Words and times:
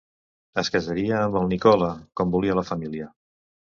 Es 0.61 0.71
casaria 0.77 1.21
amb 1.27 1.39
el 1.43 1.47
Nicola, 1.53 1.93
com 2.19 2.37
volia 2.39 2.61
la 2.65 2.69
família... 2.75 3.13